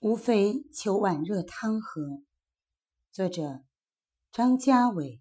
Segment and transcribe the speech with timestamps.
[0.00, 2.22] 无非求碗热汤喝。
[3.12, 3.60] 作者：
[4.32, 5.20] 张家伟。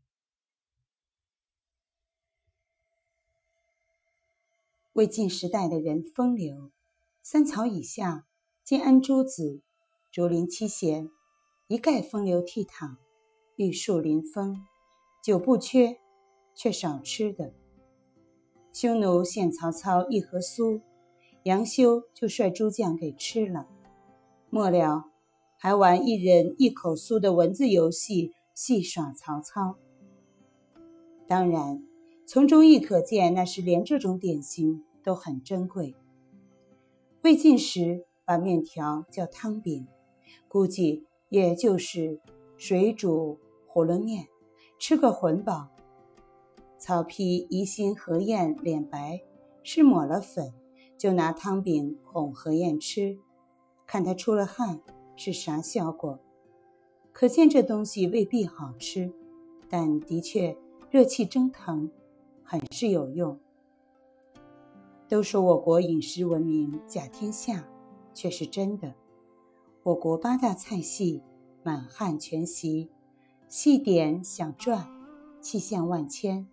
[4.94, 6.72] 魏晋时代的人风流，
[7.22, 8.26] 三曹以下，
[8.64, 9.62] 建安诸子，
[10.14, 11.10] 竹林七贤，
[11.68, 12.96] 一概风流倜傥，
[13.58, 14.66] 玉树临风，
[15.22, 16.00] 酒不缺，
[16.56, 17.54] 却少吃的。
[18.72, 20.82] 匈奴献曹操一盒酥，
[21.44, 23.68] 杨修就率诸将给吃了。
[24.52, 25.06] 末了，
[25.58, 29.78] 还玩一人一口酥的文字游戏，戏耍曹操。
[31.28, 31.84] 当然，
[32.26, 35.94] 从中亦可见，那时连这种点心都很珍贵。
[37.22, 39.88] 魏晋时把面条叫汤饼，
[40.48, 42.20] 估计也就是
[42.58, 43.38] 水煮
[43.72, 44.26] 饸饹面，
[44.80, 45.68] 吃个混饱。
[46.80, 49.22] 曹丕疑心何晏脸白，
[49.62, 50.52] 是抹了粉，
[50.98, 53.20] 就拿汤饼哄何晏吃。
[53.92, 54.80] 看他出了汗
[55.16, 56.20] 是啥效果？
[57.12, 59.12] 可见这东西未必好吃，
[59.68, 60.56] 但的确
[60.92, 61.90] 热气蒸腾，
[62.44, 63.40] 很是有用。
[65.08, 67.68] 都说我国饮食文明甲天下，
[68.14, 68.94] 却是真的。
[69.82, 71.24] 我国八大菜系
[71.64, 72.92] 满汉全席，
[73.48, 74.88] 细点小转，
[75.42, 76.46] 气象万千。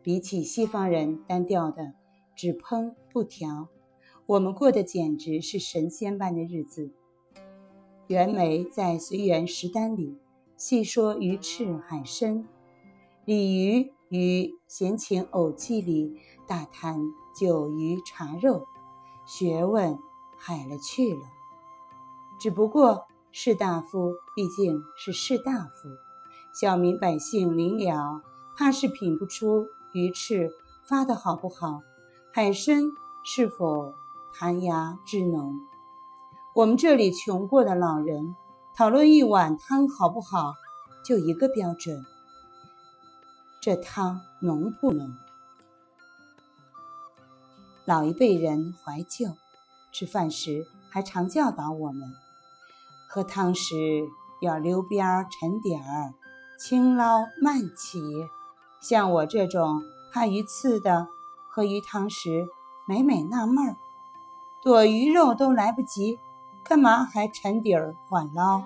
[0.00, 1.92] 比起西方人单调的
[2.34, 3.68] 只烹不调。
[4.32, 6.90] 我们过的简直是神仙般的日子。
[8.06, 10.16] 袁枚在《随园食单》里
[10.56, 12.48] 细说鱼翅海参，
[13.26, 16.98] 李渔于《闲情偶记》里大谈
[17.38, 18.64] 酒鱼茶肉，
[19.26, 19.98] 学问
[20.38, 21.20] 海了去了。
[22.40, 25.90] 只不过士大夫毕竟是士大夫，
[26.58, 28.22] 小民百姓临了
[28.56, 30.50] 怕是品不出鱼翅
[30.88, 31.82] 发的好不好，
[32.32, 32.84] 海参
[33.26, 33.92] 是否。
[34.34, 35.60] 寒牙之浓，
[36.54, 38.34] 我们这里穷过的老人
[38.74, 40.54] 讨论一碗汤好不好，
[41.04, 42.02] 就一个标准：
[43.60, 45.14] 这汤浓不浓？
[47.84, 49.36] 老一辈人怀旧，
[49.92, 52.14] 吃饭时还常教导我们，
[53.08, 54.08] 喝汤时
[54.40, 56.14] 要溜边儿、沉点儿，
[56.58, 58.00] 轻捞慢起。
[58.80, 61.06] 像我这种怕鱼刺的，
[61.50, 62.48] 喝鱼汤时
[62.88, 63.76] 每每纳闷儿。
[64.62, 66.16] 剁鱼肉都来不及，
[66.64, 68.62] 干嘛还沉底儿缓捞？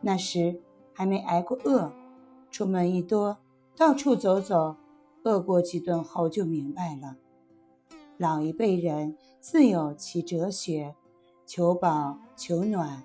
[0.00, 0.62] 那时
[0.92, 1.90] 还没挨过饿，
[2.52, 3.38] 出门一多，
[3.76, 4.76] 到处走走，
[5.24, 7.16] 饿过几顿后就明白了。
[8.16, 10.94] 老一辈人自有其哲学，
[11.44, 13.02] 求饱求暖，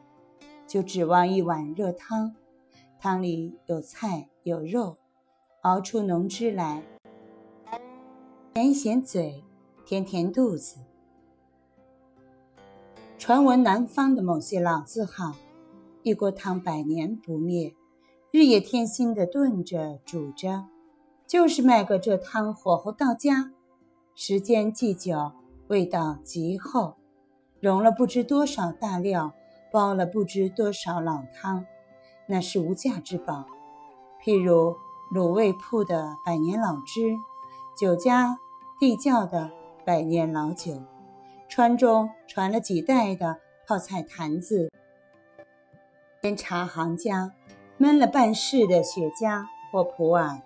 [0.67, 2.35] 就指望一碗热汤，
[2.99, 4.97] 汤里有菜有肉，
[5.63, 6.83] 熬出浓汁来，
[8.53, 9.43] 咸咸嘴，
[9.83, 10.77] 填填肚子。
[13.19, 15.33] 传闻南方的某些老字号，
[16.03, 17.75] 一锅汤百年不灭，
[18.31, 20.67] 日夜添新的炖着煮着，
[21.27, 23.51] 就是卖个这汤火候到家，
[24.15, 25.33] 时间既久，
[25.67, 26.95] 味道极厚，
[27.59, 29.33] 融了不知多少大料，
[29.69, 31.65] 煲了不知多少老汤，
[32.25, 33.45] 那是无价之宝。
[34.23, 34.77] 譬如
[35.13, 37.17] 卤味铺的百年老汁，
[37.77, 38.39] 酒家
[38.79, 39.51] 地窖的
[39.85, 40.81] 百年老酒。
[41.49, 44.71] 川中传了几代的泡菜坛子，
[46.21, 47.33] 连茶行家
[47.79, 50.43] 闷了半世的雪茄或普洱，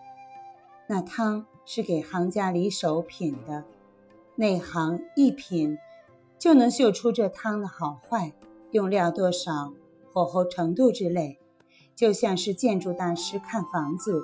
[0.88, 3.66] 那汤是给行家里手品的，
[4.38, 5.78] 内行一品
[6.40, 8.32] 就能嗅出这汤的好坏、
[8.72, 9.74] 用料多少、
[10.14, 11.38] 火候程度之类，
[11.94, 14.24] 就像是建筑大师看房子，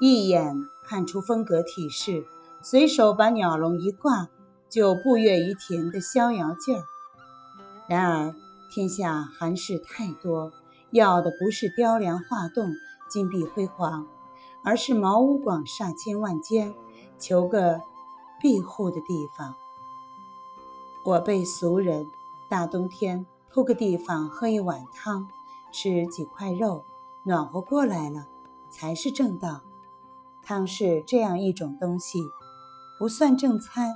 [0.00, 0.54] 一眼
[0.86, 2.24] 看出风格体式，
[2.62, 4.28] 随手把鸟笼一挂。
[4.70, 6.84] 就不悦于田的逍遥劲儿。
[7.88, 8.34] 然而
[8.72, 10.52] 天下寒士太多，
[10.92, 12.72] 要的不是雕梁画栋、
[13.08, 14.06] 金碧辉煌，
[14.62, 16.72] 而是茅屋广厦千万间，
[17.18, 17.80] 求个
[18.40, 19.56] 庇护的地方。
[21.04, 22.06] 我辈俗人，
[22.48, 25.28] 大冬天铺个地方喝一碗汤，
[25.72, 26.84] 吃几块肉，
[27.24, 28.28] 暖和过来了，
[28.70, 29.62] 才是正道。
[30.42, 32.20] 汤是这样一种东西，
[32.98, 33.94] 不算正餐。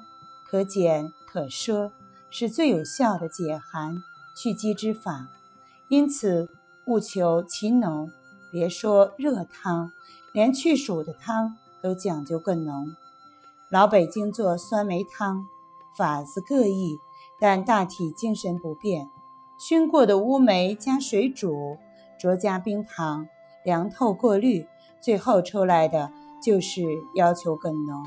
[0.55, 1.91] 可减可奢，
[2.31, 3.97] 是最有效的解寒
[4.37, 5.27] 去积之法。
[5.89, 6.49] 因此，
[6.87, 8.09] 务求其浓。
[8.53, 9.91] 别说热汤，
[10.33, 12.87] 连去暑的汤都讲究更浓。
[13.69, 15.45] 老北京做酸梅汤，
[15.99, 16.99] 法子各异，
[17.41, 19.11] 但大体精神不变。
[19.59, 21.79] 熏过的乌梅加水煮，
[22.23, 23.27] 酌加冰糖，
[23.65, 24.69] 凉透过滤，
[25.03, 26.81] 最后出来的就是
[27.17, 28.05] 要求更浓。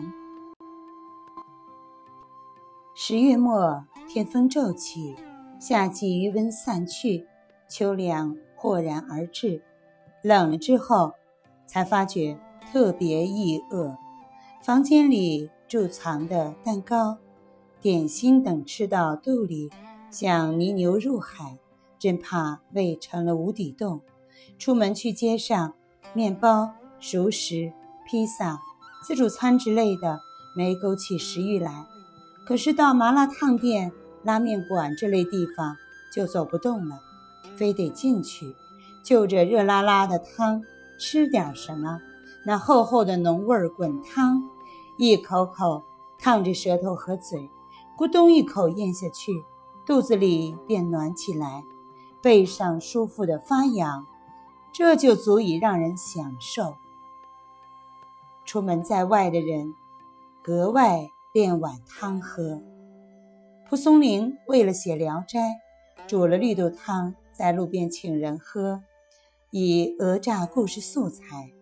[3.00, 5.16] 十月末，天风骤起，
[5.60, 7.28] 夏季余温散去，
[7.70, 9.62] 秋凉豁然而至，
[10.24, 11.14] 冷了之后，
[11.68, 12.40] 才发觉
[12.72, 13.96] 特别易饿。
[14.64, 17.20] 房间里贮藏的蛋糕、
[17.80, 19.70] 点心等，吃到肚里
[20.10, 21.60] 像泥牛入海，
[22.00, 24.02] 真怕胃成了无底洞。
[24.58, 25.76] 出门去街上，
[26.16, 27.72] 面包、熟食、
[28.08, 28.60] 披萨、
[29.04, 30.20] 自助餐之类的，
[30.56, 31.86] 没勾起食欲来。
[32.48, 33.92] 可是到麻辣烫店、
[34.24, 35.76] 拉面馆这类地方，
[36.14, 36.98] 就走不动了。
[37.58, 38.56] 非得进去，
[39.04, 40.62] 就着热辣辣的汤
[40.98, 42.00] 吃点什么，
[42.46, 44.44] 那厚厚的浓味滚汤，
[44.98, 45.84] 一口口
[46.18, 47.50] 烫着舌头和嘴，
[47.98, 49.44] 咕咚一口咽下去，
[49.86, 51.64] 肚子里便暖起来，
[52.22, 54.06] 背上舒服的发痒，
[54.72, 56.76] 这就足以让人享受。
[58.46, 59.74] 出门在外的人，
[60.42, 62.64] 格外恋碗汤喝。
[63.70, 65.40] 蒲松龄为了写《聊斋》，
[66.08, 67.14] 煮了绿豆汤。
[67.32, 68.82] 在路边请人喝，
[69.52, 71.54] 以讹诈故事素材，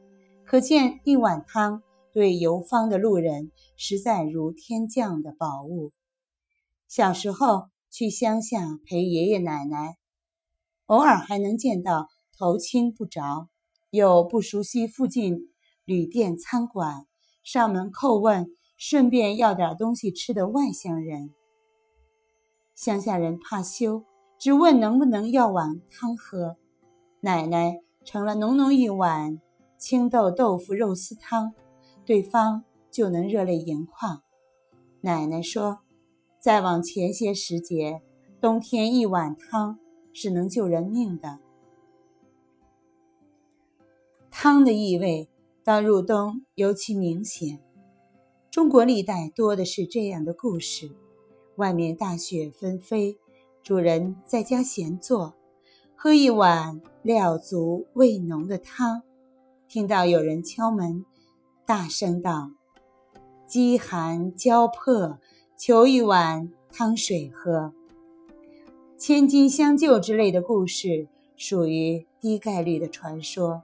[0.46, 1.84] 可见一碗汤
[2.14, 5.92] 对游方的路人实在如天降的宝物。
[6.88, 9.98] 小时候去乡下陪爷爷奶奶，
[10.86, 12.08] 偶尔还能见到
[12.38, 13.50] 头亲不着
[13.90, 17.06] 又不熟悉附近旅店餐馆，
[17.44, 21.34] 上门叩问，顺便要点东西吃的外乡人。
[22.74, 24.04] 乡下人怕羞。
[24.38, 26.58] 只问能不能要碗汤喝，
[27.22, 29.40] 奶奶盛了浓浓一碗
[29.78, 31.54] 青豆豆腐肉丝汤，
[32.06, 34.22] 对方就能热泪盈眶。
[35.00, 35.80] 奶奶说
[36.38, 38.02] ：“再往前些时节，
[38.42, 39.80] 冬天一碗汤
[40.12, 41.40] 是能救人命的。
[44.30, 45.30] 汤的意味
[45.64, 47.62] 到入冬尤其明显。
[48.56, 50.90] 中国历代多的是这样的故事：
[51.58, 53.20] 外面大雪纷飞。”
[53.62, 55.36] 主人在家闲坐，
[55.94, 59.02] 喝一碗料足味浓的汤，
[59.68, 61.04] 听到有人敲门，
[61.66, 62.50] 大声道
[63.46, 65.20] ：“饥寒交迫，
[65.58, 67.74] 求一碗汤水喝。”
[68.98, 73.64] 千金相救之类的故事属于低概率的传说。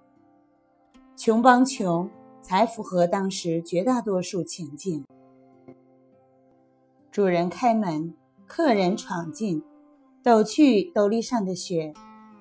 [1.15, 2.09] 穷帮穷
[2.41, 5.05] 才符合当时绝大多数情境。
[7.11, 8.13] 主人开门，
[8.47, 9.63] 客人闯进。
[10.23, 11.95] 抖去斗笠上的雪，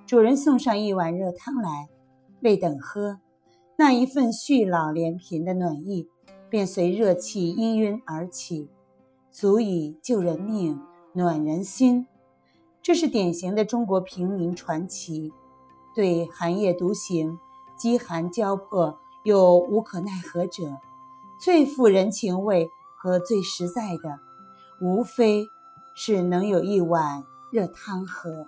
[0.07, 1.89] 主人送上一碗热汤来，
[2.43, 3.21] 未等喝，
[3.79, 6.07] 那一份续老连贫的暖意
[6.51, 8.69] 便随热气氤氲而起，
[9.31, 10.79] 足以救人命、
[11.15, 12.07] 暖人心。
[12.83, 15.33] 这是典型的中国平民传奇。
[15.95, 17.39] 对寒夜独行、
[17.79, 20.79] 饥寒交迫又无可奈何者，
[21.39, 24.19] 最富人情味和最实在的，
[24.81, 25.49] 无非
[25.95, 27.25] 是能有一碗。
[27.51, 28.47] 热汤喝。